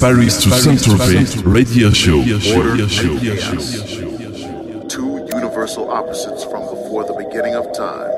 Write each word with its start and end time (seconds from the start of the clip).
Paris 0.00 0.40
to 0.44 0.50
Saint-Tropez 0.52 1.42
Radio 1.44 1.90
Show. 1.90 2.22
Two 4.86 5.26
universal 5.34 5.90
opposites 5.90 6.44
from 6.44 6.62
before 6.72 7.04
the 7.04 7.14
beginning 7.14 7.56
of 7.56 7.64
time. 7.72 8.08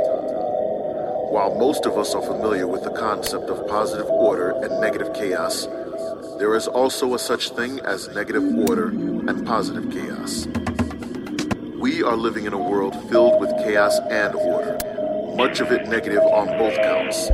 While 1.33 1.55
most 1.59 1.87
of 1.87 1.97
us 1.97 2.15
are 2.15 2.21
familiar 2.21 2.67
with 2.67 2.85
the 2.85 2.91
concept 2.91 3.49
of 3.49 3.67
positive 3.67 4.05
order 4.09 4.51
and 4.51 4.79
negative 4.79 5.15
chaos, 5.15 5.69
there 6.39 6.55
is 6.55 6.69
also 6.69 7.15
a 7.15 7.19
such 7.19 7.49
thing 7.53 7.81
as 7.81 8.15
negative 8.15 8.45
order 8.69 8.89
and 8.89 9.47
positive 9.47 9.91
chaos. 9.91 10.49
We 11.81 12.03
are 12.03 12.15
living 12.15 12.45
in 12.45 12.53
a 12.53 12.59
world 12.59 12.95
filled 13.09 13.41
with 13.41 13.57
chaos 13.65 13.99
and 14.11 14.35
order, 14.35 14.77
much 15.35 15.61
of 15.61 15.73
it 15.73 15.89
negative 15.89 16.21
on 16.25 16.47
both 16.59 16.77
counts. 16.77 17.31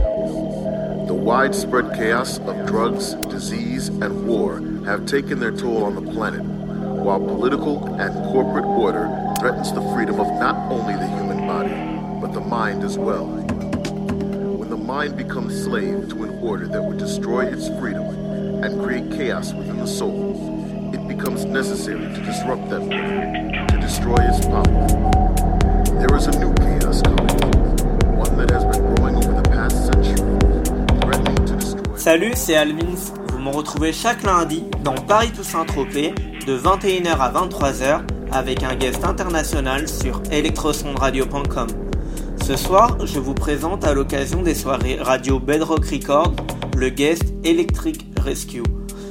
The 1.07 1.15
widespread 1.15 1.95
chaos 1.95 2.41
of 2.41 2.67
drugs, 2.67 3.15
disease, 3.31 3.87
and 3.89 4.27
war 4.27 4.61
have 4.87 5.07
taken 5.07 5.39
their 5.39 5.53
toll 5.53 5.85
on 5.85 5.95
the 5.95 6.13
planet, 6.13 6.43
while 6.43 7.21
political 7.21 7.95
and 7.95 8.13
corporate 8.33 8.65
order 8.65 9.07
threatens 9.39 9.73
the 9.73 9.83
freedom 9.95 10.19
of 10.19 10.27
not 10.41 10.57
only 10.71 10.95
the 10.95 11.07
human 11.07 11.47
body, 11.47 12.21
but 12.21 12.33
the 12.33 12.41
mind 12.41 12.83
as 12.83 12.99
well. 12.99 13.27
When 13.27 14.69
the 14.69 14.77
mind 14.77 15.17
becomes 15.17 15.63
slave 15.63 16.09
to 16.09 16.25
an 16.25 16.41
order 16.41 16.67
that 16.67 16.83
would 16.83 16.99
destroy 16.99 17.47
its 17.47 17.69
freedom 17.79 18.03
and 18.65 18.83
create 18.83 19.09
chaos 19.13 19.53
within 19.53 19.77
the 19.77 19.87
soul, 19.87 20.91
it 20.93 21.07
becomes 21.07 21.45
necessary 21.45 22.01
to 22.01 22.21
disrupt 22.25 22.69
that 22.71 22.81
order, 22.81 23.67
to 23.69 23.79
destroy 23.81 24.17
its 24.19 24.45
power. 24.45 24.65
There 26.01 26.17
is 26.17 26.27
a 26.27 26.37
new 26.41 26.53
chaos 26.55 27.01
coming, 27.03 27.29
one 28.17 28.37
that 28.39 28.51
has 28.51 28.65
been 28.65 28.97
growing 28.97 29.15
over. 29.15 29.36
Salut, 32.07 32.35
c'est 32.37 32.55
Alvins. 32.55 32.95
Vous 33.33 33.39
me 33.41 33.49
retrouvez 33.49 33.93
chaque 33.93 34.23
lundi 34.23 34.63
dans 34.85 34.95
Paris 34.95 35.33
Toussaint 35.33 35.65
Tropez 35.65 36.15
de 36.47 36.57
21h 36.57 37.19
à 37.19 37.33
23h 37.33 38.03
avec 38.31 38.63
un 38.63 38.77
guest 38.77 39.03
international 39.03 39.89
sur 39.89 40.23
electrosondradio.com. 40.31 41.67
Ce 42.45 42.55
soir, 42.55 42.97
je 43.05 43.19
vous 43.19 43.35
présente 43.35 43.85
à 43.85 43.93
l'occasion 43.93 44.43
des 44.43 44.55
soirées 44.55 44.99
radio 45.01 45.41
Bedrock 45.41 45.85
Records 45.85 46.37
le 46.77 46.91
guest 46.91 47.25
Electric 47.43 48.07
Rescue. 48.23 48.63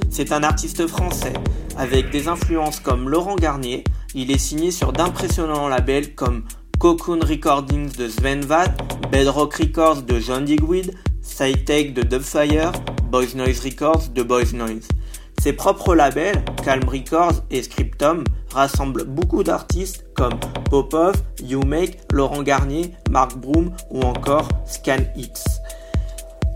C'est 0.09 0.31
un 0.31 0.43
artiste 0.43 0.87
français 0.87 1.33
avec 1.77 2.11
des 2.11 2.29
influences 2.29 2.79
comme 2.79 3.09
Laurent 3.09 3.35
Garnier. 3.35 3.83
Il 4.13 4.31
est 4.31 4.37
signé 4.37 4.71
sur 4.71 4.93
d'impressionnants 4.93 5.67
labels 5.67 6.15
comme 6.15 6.45
Cocoon 6.79 7.19
Recordings 7.21 7.91
de 7.97 8.07
Sven 8.07 8.39
Vad, 8.45 8.71
Bedrock 9.11 9.53
Records 9.55 10.03
de 10.03 10.17
John 10.17 10.45
Digweed, 10.45 10.93
Sci-Tech 11.25 11.93
de 11.93 12.03
Dubfire, 12.03 12.71
Boys 13.11 13.35
Noise 13.35 13.59
Records 13.59 14.09
de 14.13 14.23
Boys 14.23 14.53
Noise. 14.53 14.87
Ses 15.41 15.53
propres 15.53 15.95
labels, 15.95 16.43
Calm 16.63 16.87
Records 16.87 17.43
et 17.51 17.61
Scriptum, 17.61 18.23
rassemblent 18.53 19.03
beaucoup 19.03 19.43
d'artistes 19.43 20.05
comme 20.15 20.39
Popov, 20.69 21.15
YouMake, 21.43 21.97
Laurent 22.13 22.41
Garnier, 22.41 22.93
Mark 23.09 23.35
Broom 23.37 23.71
ou 23.89 24.01
encore 24.01 24.47
Scan 24.65 25.03
X. 25.17 25.43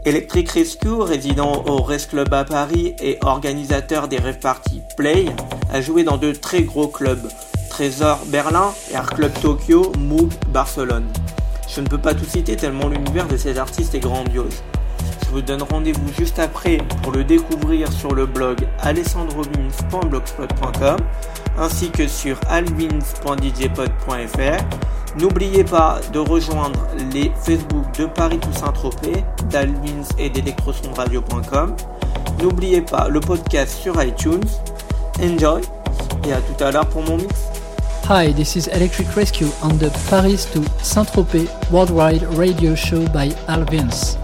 Electric 0.06 0.50
Rescue, 0.52 1.02
résident 1.02 1.64
au 1.66 1.82
Rest 1.82 2.12
Club 2.12 2.34
à 2.34 2.46
Paris 2.46 2.94
et 3.02 3.18
organisateur 3.22 4.08
des 4.08 4.18
rave 4.18 4.40
parties 4.40 4.82
Play, 4.96 5.26
a 5.74 5.82
joué 5.82 6.04
dans 6.04 6.18
de 6.18 6.32
très 6.32 6.64
gros 6.64 6.88
clubs 6.88 7.28
Trésor 7.70 8.20
Berlin, 8.28 8.74
Air 8.94 9.08
Club 9.08 9.32
Tokyo, 9.42 9.92
Moog 9.98 10.32
Barcelone. 10.54 11.08
Je 11.74 11.82
ne 11.82 11.88
peux 11.88 11.98
pas 12.00 12.16
tout 12.16 12.26
citer 12.26 12.56
tellement 12.56 12.90
l'univers 12.90 13.28
de 13.28 13.38
ces 13.38 13.60
artistes 13.60 13.94
est 13.94 14.00
grandiose. 14.00 14.64
Je 15.26 15.30
vous 15.30 15.42
donne 15.42 15.62
rendez-vous 15.62 16.12
juste 16.18 16.40
après 16.40 16.80
pour 17.04 17.12
le 17.12 17.24
découvrir 17.24 17.92
sur 17.92 18.16
le 18.16 18.26
blog 18.26 18.68
alessandrovins.blogspot.com 18.80 20.98
ainsi 21.60 21.92
que 21.92 22.08
sur 22.08 22.40
alvins.djpod.fr. 22.50 24.64
N'oubliez 25.20 25.64
pas 25.64 26.00
de 26.14 26.20
rejoindre 26.20 26.88
les 27.14 27.32
Facebook 27.44 27.86
de 27.98 28.06
Paris 28.06 28.40
Toussaint 28.40 28.72
Tropez, 28.72 29.24
d'Alvins 29.52 30.08
et 30.18 30.30
d'electrosondradio.com. 30.30 31.76
N'oubliez 32.42 32.82
pas 32.82 33.10
le 33.10 33.20
podcast 33.20 33.78
sur 33.78 34.02
iTunes. 34.04 34.40
Enjoy 35.22 35.62
et 36.28 36.34
à 36.34 36.42
tout 36.42 36.64
à 36.64 36.72
l'heure 36.72 36.88
pour 36.88 37.04
mon 37.04 37.18
mix. 37.18 37.36
Hi, 38.06 38.32
this 38.32 38.56
is 38.56 38.68
Electric 38.68 39.16
Rescue 39.16 39.50
on 39.62 39.78
the 39.78 39.90
Paris 40.10 40.46
to 40.54 40.64
Saint-Tropez 40.84 41.72
Worldwide 41.72 42.24
Radio 42.24 42.74
Show 42.74 43.08
by 43.10 43.36
Al 43.48 43.64
Vince. 43.66 44.18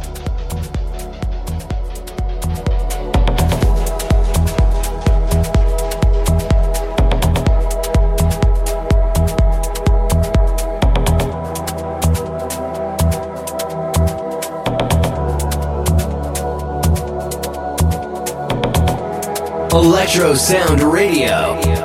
Electro 19.72 20.34
Sound 20.34 20.82
Radio. 20.82 21.85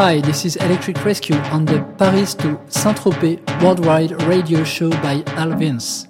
Hi, 0.00 0.18
this 0.18 0.46
is 0.46 0.56
Electric 0.56 1.04
Rescue 1.04 1.36
on 1.52 1.66
the 1.66 1.82
Paris 1.98 2.32
to 2.36 2.58
Saint-Tropez 2.68 3.36
worldwide 3.62 4.12
radio 4.22 4.64
show 4.64 4.88
by 4.88 5.22
Al 5.36 5.54
Vince. 5.58 6.06
Paris 6.06 6.09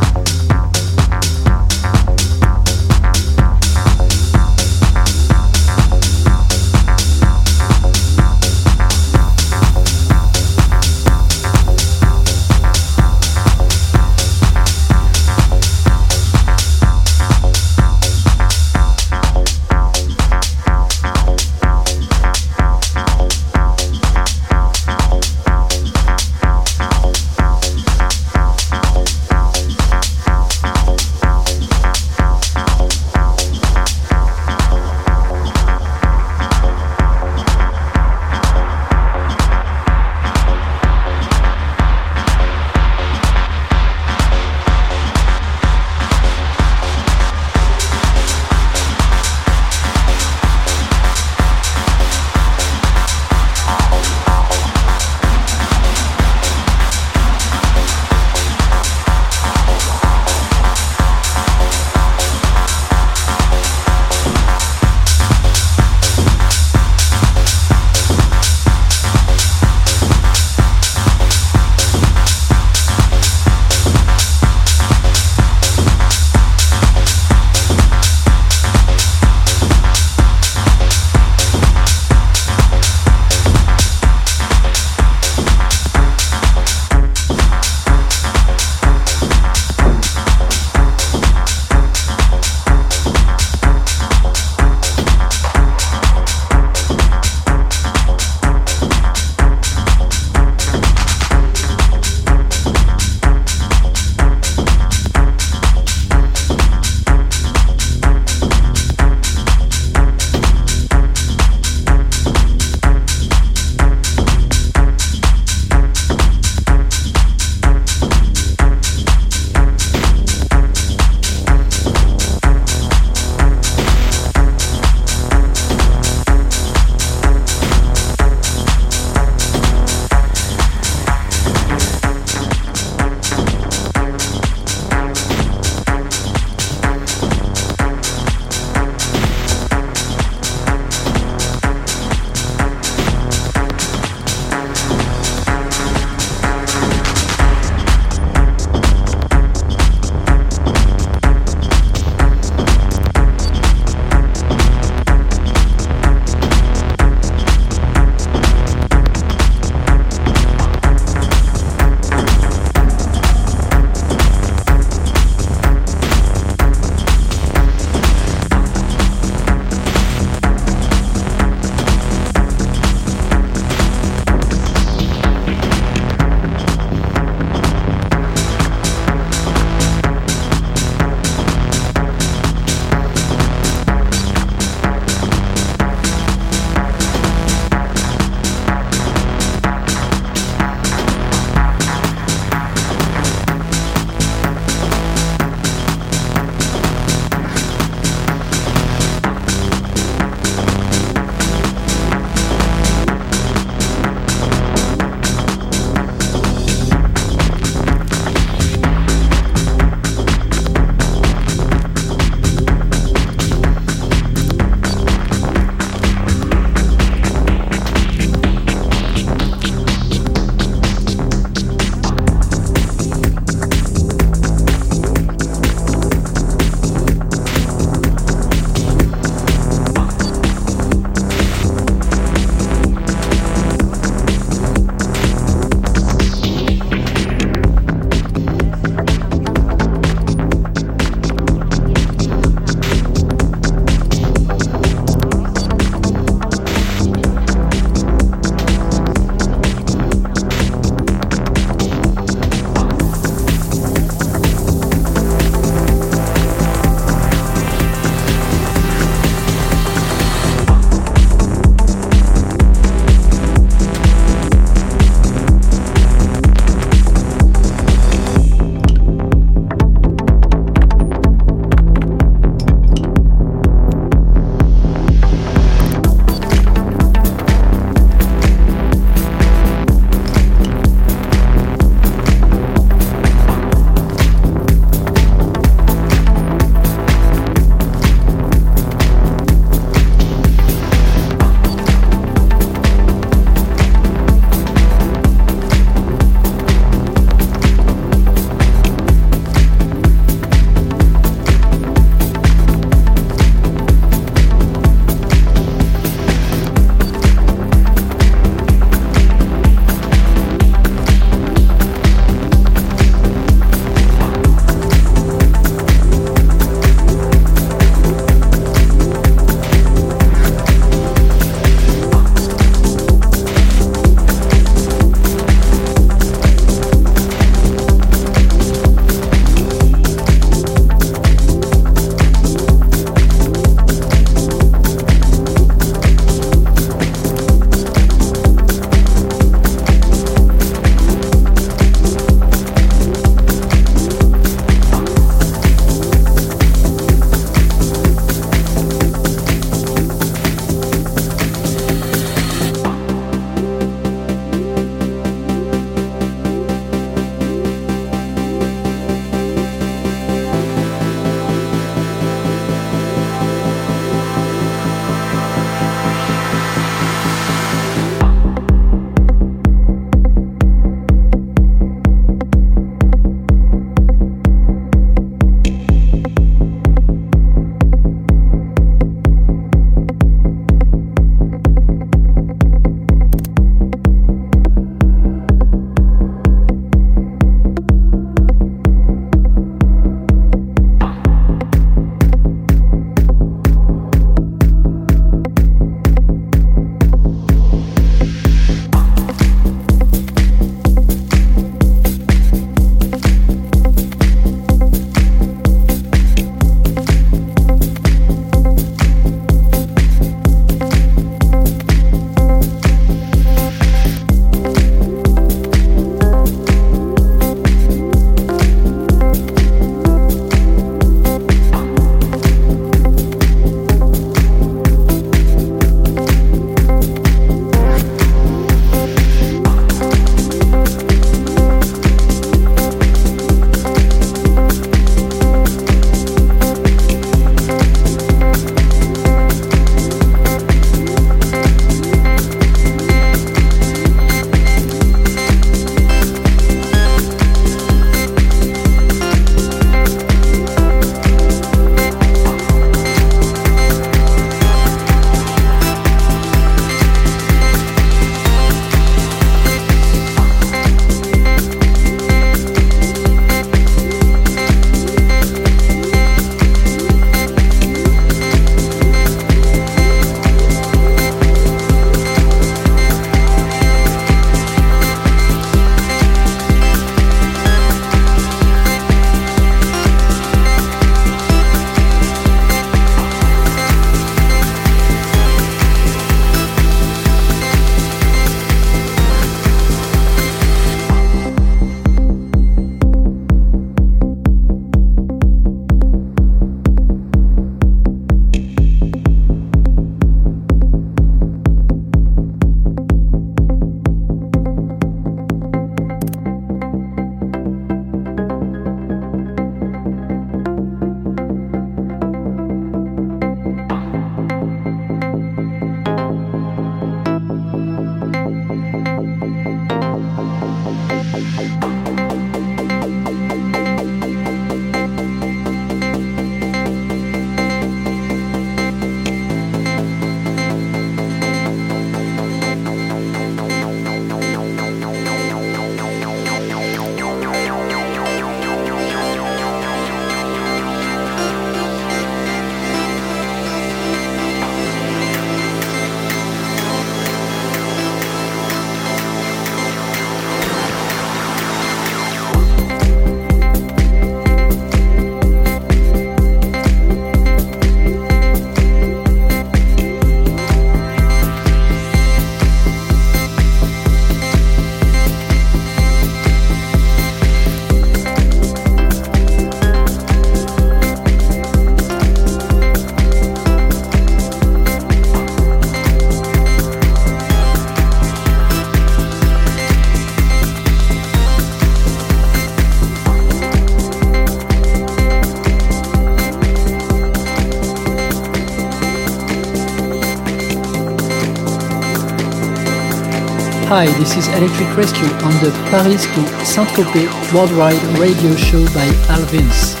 Hi, 594.01 594.07
this 594.17 594.35
is 594.35 594.47
Electric 594.47 594.97
Rescue 594.97 595.29
on 595.45 595.53
the 595.63 595.69
Paris 595.91 596.25
to 596.25 596.65
Saint-Tropez 596.65 597.53
Worldwide 597.53 598.01
Radio 598.17 598.55
Show 598.55 598.83
by 598.95 599.05
Al 599.29 599.45
Vince. 599.45 600.00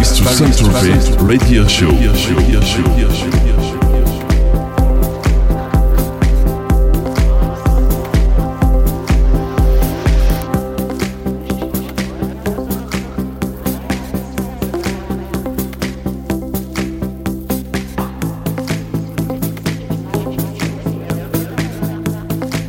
Paris 0.00 0.18
to 0.18 0.24
Saint-Tropez 0.24 1.28
Radio 1.28 1.66
Show. 1.66 1.90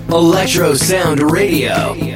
Electro 0.10 0.74
Sound 0.76 1.22
Radio. 1.32 2.11